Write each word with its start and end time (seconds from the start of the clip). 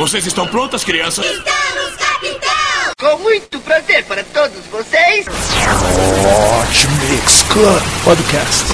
Vocês 0.00 0.26
estão 0.26 0.46
prontas, 0.46 0.82
crianças? 0.82 1.26
Estamos, 1.26 1.94
capitão! 1.96 2.50
Com 2.98 3.18
muito 3.18 3.60
prazer 3.60 4.02
para 4.06 4.24
todos 4.24 4.64
vocês. 4.72 5.26
Hot 5.26 6.88
Mix 7.10 7.42
Club 7.42 7.82
Podcast. 8.02 8.64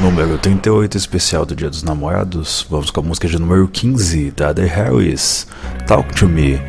Número 0.00 0.36
38, 0.38 0.96
especial 0.96 1.46
do 1.46 1.54
Dia 1.54 1.70
dos 1.70 1.84
Namorados. 1.84 2.66
Vamos 2.68 2.90
com 2.90 2.98
a 2.98 3.02
música 3.04 3.28
de 3.28 3.38
número 3.38 3.68
15, 3.68 4.32
da 4.32 4.52
The 4.52 4.64
Harris, 4.64 5.46
Talk 5.86 6.12
to 6.12 6.28
Me. 6.28 6.60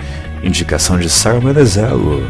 Indicação 0.44 1.00
de 1.00 1.10
Sarah 1.10 1.42
Menezelo. 1.42 2.22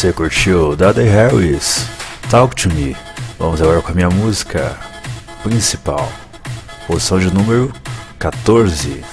Você 0.00 0.14
curtiu 0.14 0.74
Daddy 0.74 1.02
Harris? 1.02 1.84
Talk 2.30 2.56
to 2.56 2.74
Me. 2.74 2.96
Vamos 3.38 3.60
agora 3.60 3.82
com 3.82 3.92
a 3.92 3.94
minha 3.94 4.08
música 4.08 4.74
principal. 5.42 6.10
Posição 6.86 7.18
de 7.18 7.30
número 7.30 7.70
14. 8.18 9.04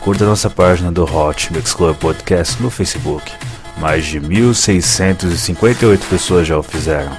Curta 0.00 0.26
nossa 0.26 0.50
página 0.50 0.92
do 0.92 1.04
Hot 1.04 1.50
Mix 1.50 1.72
Club 1.72 1.96
Podcast 1.96 2.62
no 2.62 2.68
Facebook. 2.68 3.32
Mais 3.78 4.04
de 4.04 4.20
1.658 4.20 5.98
pessoas 6.10 6.46
já 6.46 6.58
o 6.58 6.62
fizeram. 6.62 7.16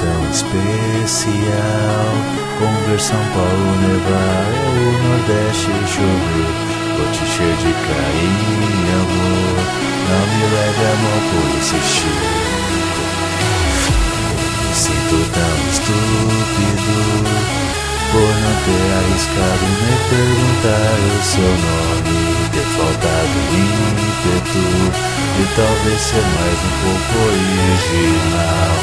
Tão 0.00 0.20
especial. 0.30 1.78
Como 2.58 2.98
São 2.98 3.24
Paulo 3.34 3.68
nevar, 3.80 4.46
é 4.52 4.68
o 4.68 4.92
Nordeste 5.08 5.70
chover. 5.86 6.52
Vou 6.96 7.06
te 7.12 7.22
encher 7.22 7.54
de 7.56 7.72
carinho, 7.86 8.94
amor. 9.00 9.58
Não 10.08 10.24
me 10.26 10.44
leve 10.54 10.84
a 10.84 10.94
mão 11.02 11.18
por 11.30 11.46
insistir. 11.58 12.20
Me 14.66 14.74
sinto 14.74 15.16
tão 15.32 15.56
estúpido 15.70 16.98
por 18.10 18.30
não 18.42 18.54
ter 18.64 18.88
arriscado 18.98 19.66
nem 19.84 19.98
perguntar 20.10 20.96
o 21.06 21.22
seu 21.22 21.52
nome. 21.66 22.18
Ter 22.52 22.68
faltado 22.76 23.36
ímpeto 23.54 24.64
e 25.38 25.46
talvez 25.54 26.00
ser 26.00 26.24
mais 26.34 26.58
um 26.58 26.74
pouco 26.82 27.12
original. 27.28 28.76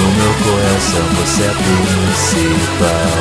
No 0.00 0.06
meu 0.12 0.32
coração 0.32 1.04
você 1.14 1.42
é 1.42 1.52
principal. 1.52 3.18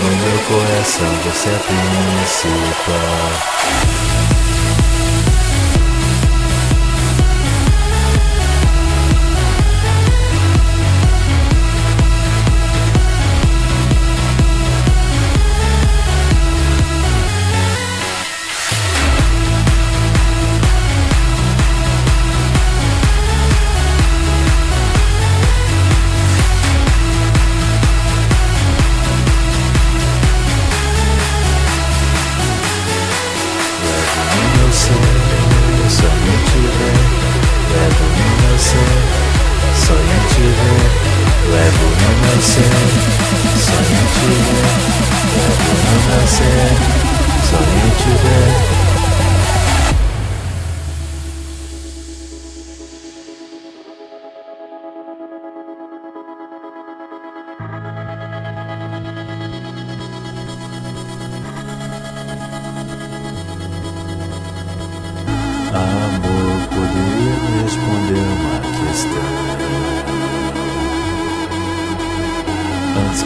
No 0.00 0.10
meu 0.16 0.38
coração 0.48 1.10
você 1.22 1.48
é 1.50 1.58
principal. 1.68 3.30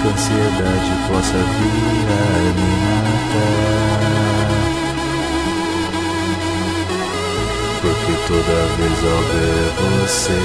Que 0.04 0.08
a 0.08 0.12
ansiedade 0.12 0.92
possa 1.08 1.32
vir 1.32 2.08
a 2.08 2.20
me 2.52 2.70
matar. 2.84 4.04
Porque 7.80 8.12
toda 8.26 8.56
vez 8.76 8.98
ao 9.04 9.20
ver 9.32 9.66
você 9.80 10.40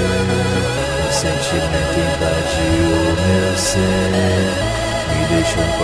O 1.00 1.12
sentimento 1.12 1.96
invadiu 1.96 2.88
o 2.90 3.16
meu 3.16 3.52
ser. 3.56 4.50
Me 5.08 5.20
deixou 5.34 5.62
em 5.62 5.72
40% 5.72 5.80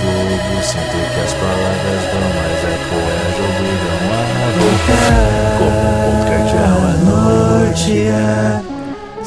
bobo 0.00 0.56
Sinto 0.62 0.98
que 1.14 1.20
as 1.20 1.32
palavras 1.34 2.02
vão 2.12 2.28
Mas 2.36 2.60
a 2.64 2.76
poesia 2.90 3.44
obrigam 3.48 4.00
a 4.12 4.24
voltar 4.58 5.56
Como 5.58 5.80
um 5.80 5.94
ponto 6.04 6.24
cardeal 6.26 6.80
a 6.84 6.94
nortear 7.04 8.69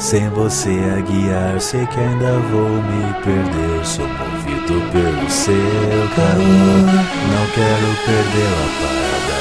Sem 0.04 0.28
você 0.28 0.68
a 0.68 1.00
guiar 1.00 1.58
Sei 1.58 1.86
que 1.86 1.98
ainda 1.98 2.38
vou 2.50 2.68
me 2.68 3.14
perder. 3.24 3.86
Sou 3.86 4.06
movido 4.06 4.82
pelo 4.92 5.30
seu 5.30 5.54
calor 6.14 6.92
Não 7.32 7.46
quero 7.54 7.88
perder 8.04 8.52
a 8.52 8.68
parada. 8.82 9.38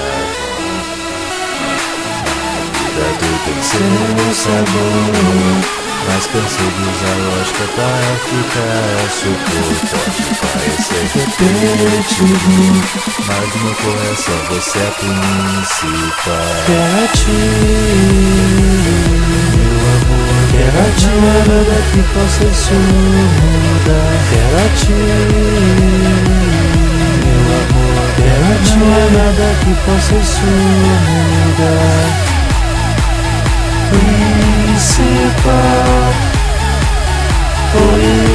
Vida 2.79 3.07
do 3.19 3.31
tem 3.43 3.59
seu 3.61 4.31
sabor. 4.33 5.83
Mas 6.07 6.23
cansei 6.27 6.67
de 6.67 6.83
usar 6.91 7.17
lógica 7.27 7.65
para 7.75 8.11
ficar 8.23 9.03
supor 9.11 9.71
Pode 9.91 10.23
parecer 10.39 11.03
repetitivo. 11.13 12.63
Mas 13.27 13.47
no 13.53 13.59
meu 13.65 13.75
coração 13.75 14.39
você 14.49 14.79
é 14.79 14.81
a 14.81 14.91
principal. 14.91 16.55
Quero 16.67 17.03
a 17.03 17.07
ti, 17.09 17.31
amor 20.63 20.71
Quero 20.71 20.79
a 20.79 20.89
ti, 20.95 21.07
nada 21.07 21.77
que 21.91 22.01
possa 22.13 22.43
isso 22.45 22.73
mudar 22.73 24.15
Quero 24.29 24.57
a 24.57 24.67
ti, 24.75 24.97
meu 27.23 27.47
amor 27.59 28.07
Quero 28.15 28.45
a 28.45 28.55
ti, 28.63 28.77
nada 29.13 29.47
que 29.59 29.73
possa 29.85 30.15
isso 30.15 30.47
mudar 31.11 32.33
principal, 34.73 36.13
original, 37.75 38.33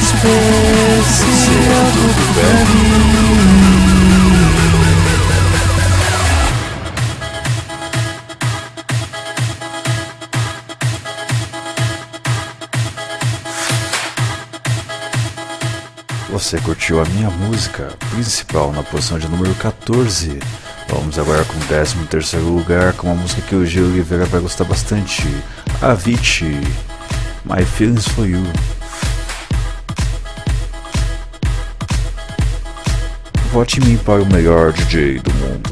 especial 1.02 1.86
tudo 1.92 2.24
pra 2.34 2.52
mim. 2.72 3.65
Você 16.46 16.60
curtiu 16.60 17.00
a 17.00 17.04
minha 17.06 17.28
música 17.28 17.88
principal 18.14 18.70
na 18.70 18.80
posição 18.80 19.18
de 19.18 19.26
número 19.26 19.52
14. 19.56 20.38
Vamos 20.88 21.18
agora 21.18 21.44
com 21.44 21.58
o 21.58 21.66
13 21.66 21.96
terceiro 22.08 22.46
lugar 22.46 22.92
com 22.92 23.08
uma 23.08 23.16
música 23.20 23.42
que 23.42 23.56
o 23.56 23.66
Gil 23.66 23.86
Oliveira 23.86 24.24
vai 24.26 24.40
gostar 24.40 24.62
bastante. 24.62 25.24
Avicii, 25.82 26.60
My 27.44 27.64
Feelings 27.64 28.06
For 28.06 28.28
You. 28.28 28.44
Vote 33.52 33.80
em 33.80 33.84
mim 33.84 33.96
para 33.96 34.22
o 34.22 34.26
melhor 34.26 34.72
DJ 34.72 35.18
do 35.18 35.34
mundo. 35.34 35.68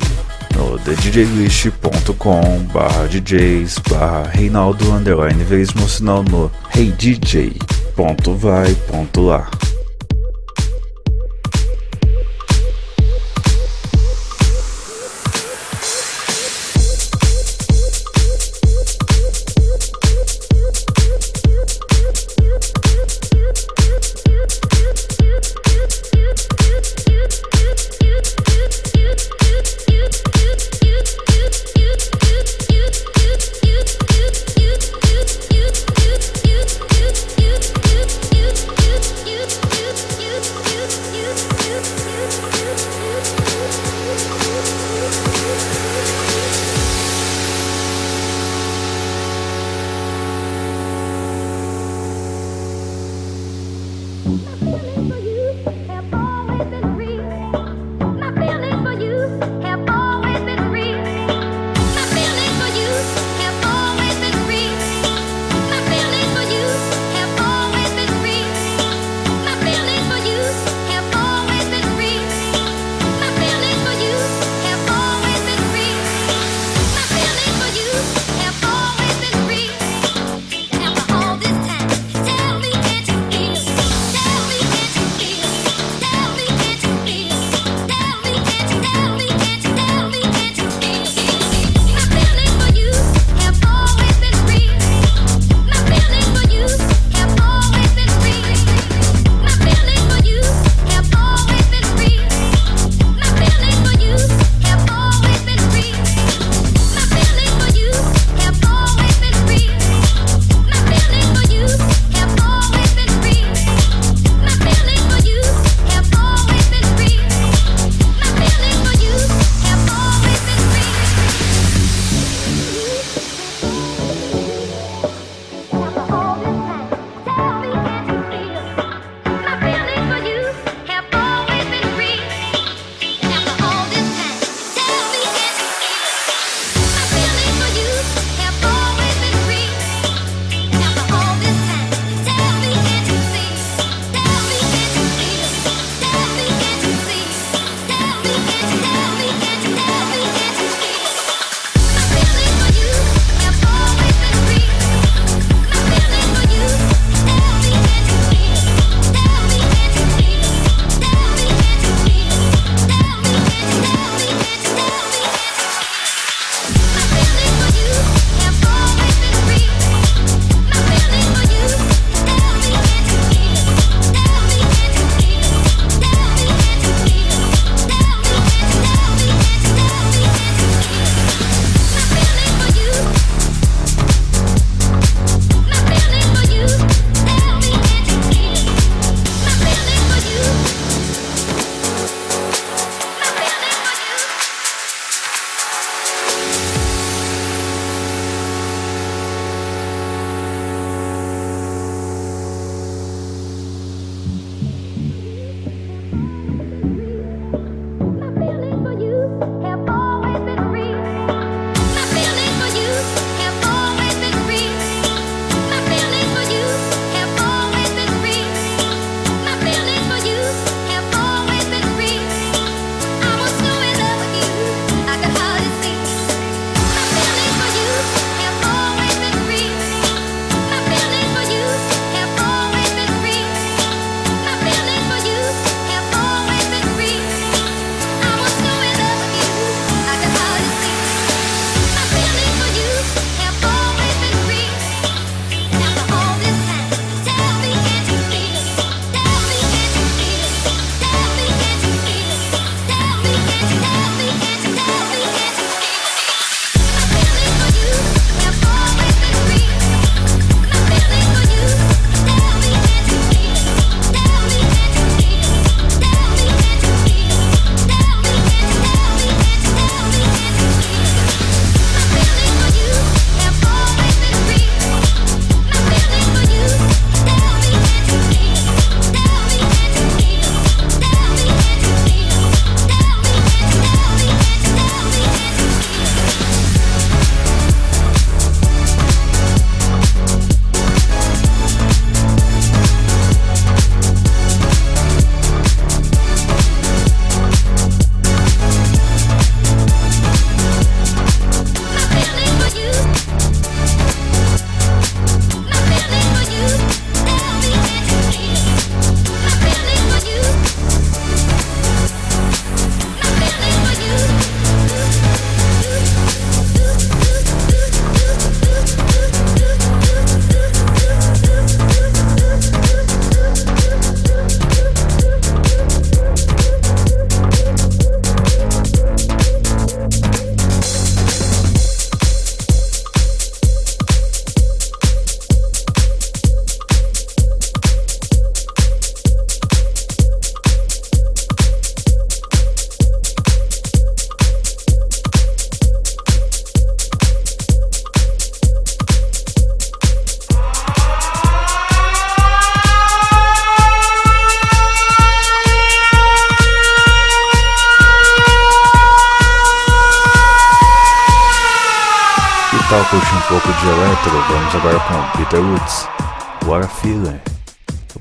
No 0.57 0.77
thedjlist.com 0.81 2.59
barra 2.73 3.07
DJs 3.07 3.79
barra 3.89 4.25
Reinaldo 4.25 4.91
underline 4.93 5.45
Veríssimo, 5.45 5.89
sinal 5.89 6.25
no 6.25 6.51
heydj.vai.lá. 6.75 7.55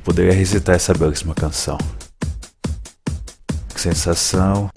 poderia 0.03 0.33
recitar 0.33 0.75
essa 0.75 0.93
belíssima 0.93 1.33
canção. 1.33 1.77
Que 3.73 3.79
sensação 3.79 4.69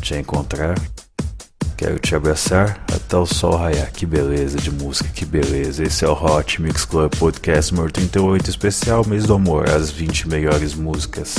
te 0.00 0.14
encontrar. 0.14 0.78
Quero 1.76 1.98
te 1.98 2.14
abraçar 2.14 2.82
até 2.92 3.16
o 3.16 3.26
sol 3.26 3.56
raiar. 3.56 3.90
Que 3.92 4.06
beleza 4.06 4.58
de 4.58 4.70
música, 4.70 5.08
que 5.10 5.24
beleza. 5.24 5.82
Esse 5.82 6.04
é 6.04 6.08
o 6.08 6.12
Hot 6.12 6.62
Mix 6.62 6.84
Club 6.84 7.14
Podcast 7.16 7.74
número 7.74 7.92
38, 7.92 8.48
especial 8.48 9.06
Mês 9.06 9.24
do 9.24 9.34
Amor, 9.34 9.68
as 9.68 9.90
20 9.90 10.28
melhores 10.28 10.74
músicas 10.74 11.34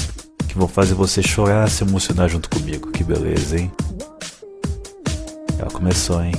que 0.47 0.57
vão 0.57 0.67
fazer 0.67 0.93
você 0.93 1.23
chorar, 1.23 1.69
se 1.69 1.83
emocionar 1.83 2.29
junto 2.29 2.49
comigo. 2.49 2.91
Que 2.91 3.03
beleza, 3.03 3.57
hein? 3.57 3.71
Já 5.57 5.65
começou, 5.65 6.21
hein? 6.23 6.33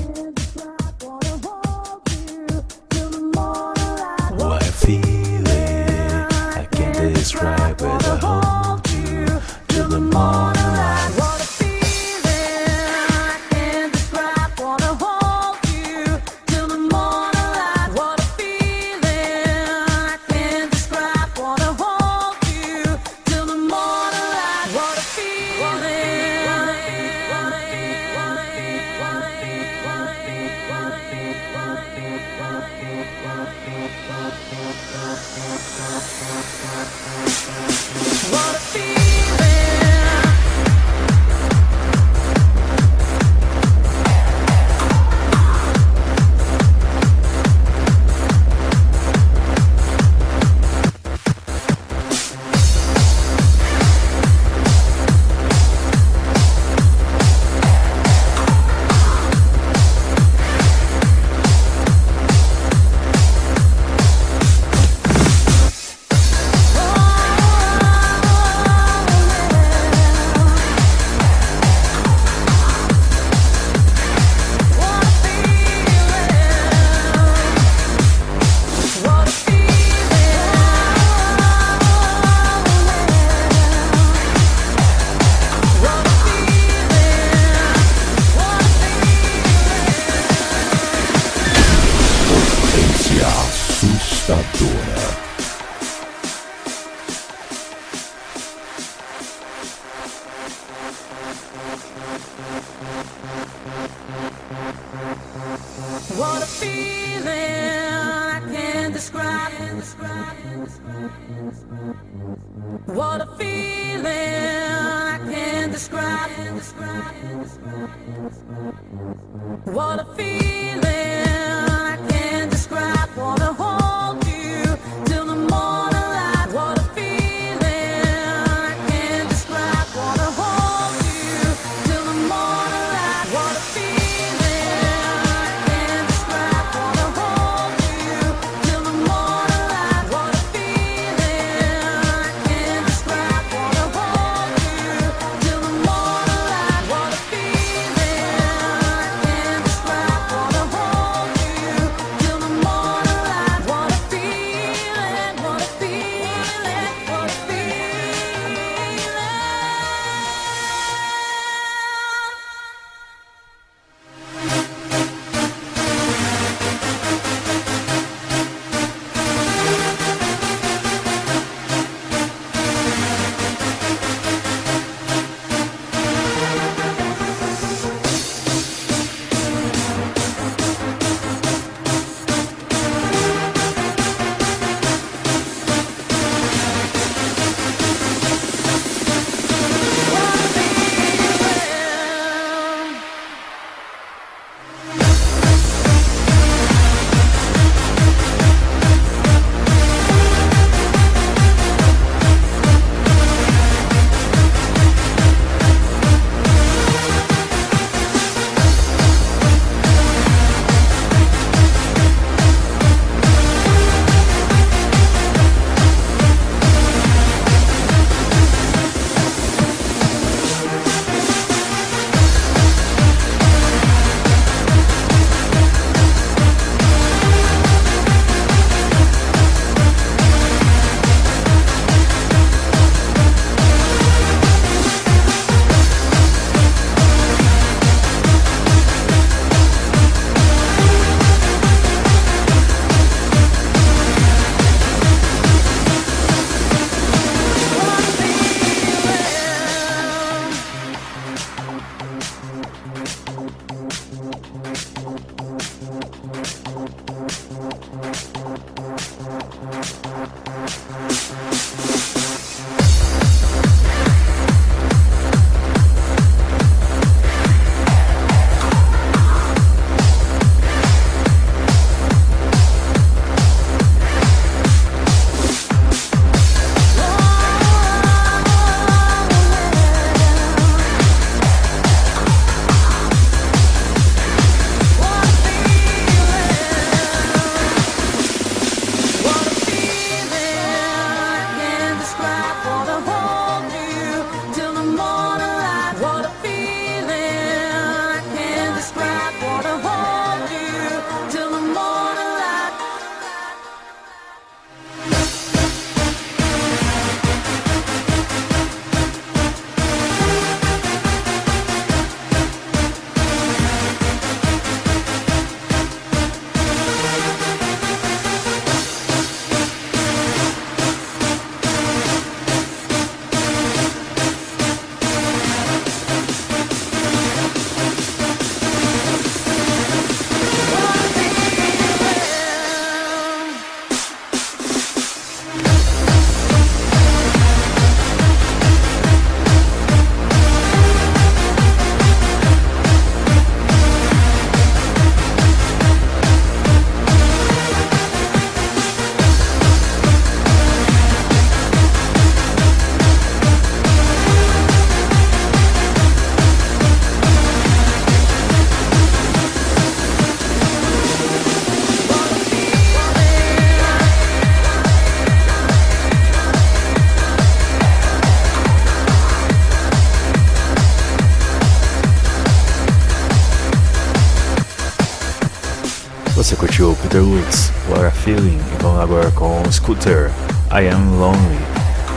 Você 376.49 376.57
curtiu 376.57 376.97
Peter 377.03 377.23
Woods, 377.23 377.71
What 377.91 378.07
a 378.07 378.11
Feeling, 378.11 378.57
e 378.57 378.83
vamos 378.83 379.03
agora 379.03 379.31
com 379.33 379.63
Scooter, 379.71 380.31
I 380.73 380.89
Am 380.89 381.19
Lonely, 381.19 381.59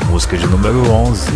música 0.10 0.38
de 0.38 0.48
número 0.48 0.90
11. 0.90 1.30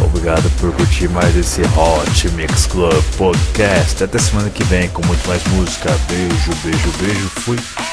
Obrigado 0.00 0.48
por 0.60 0.72
curtir 0.74 1.08
mais 1.08 1.36
esse 1.36 1.62
Hot 1.62 2.28
Mix 2.36 2.66
Club 2.66 3.02
Podcast. 3.18 4.04
Até 4.04 4.20
semana 4.20 4.48
que 4.48 4.62
vem 4.62 4.88
com 4.90 5.04
muito 5.04 5.26
mais 5.26 5.42
música. 5.48 5.90
Beijo, 6.08 6.52
beijo, 6.62 6.92
beijo. 7.00 7.28
Fui. 7.30 7.83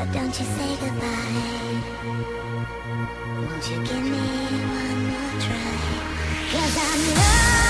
But 0.00 0.12
don't 0.14 0.40
you 0.40 0.46
say 0.46 0.76
goodbye. 0.80 1.80
Won't 3.36 3.70
you 3.70 3.76
give 3.84 4.04
me 4.12 4.20
one 4.78 5.00
more 5.10 5.34
try? 5.44 5.76
Cause 6.52 6.76
I'm 6.88 7.00
lonely. 7.18 7.69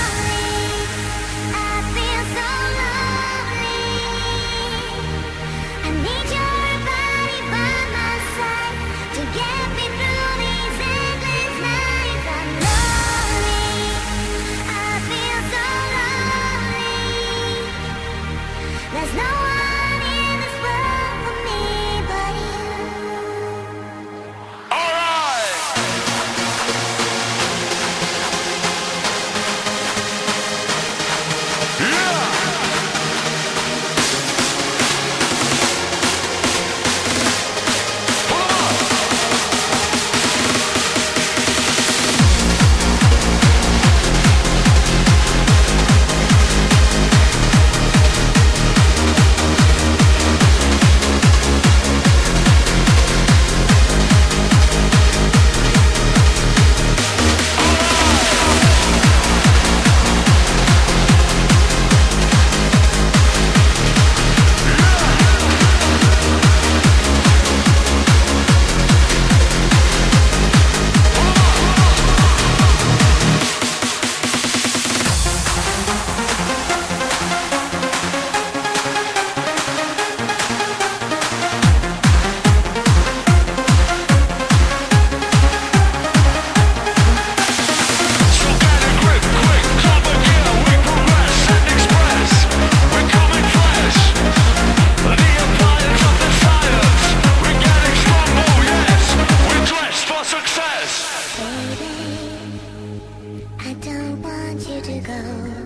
You 104.67 104.81
to 104.81 104.99
go. 104.99 105.60